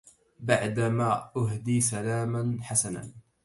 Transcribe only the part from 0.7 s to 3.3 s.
ما أهدي سلاما حسنا